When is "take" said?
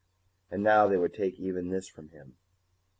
1.13-1.39